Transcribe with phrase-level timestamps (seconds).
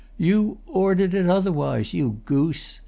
[0.17, 2.79] "You ordered it otherwise, you goose!"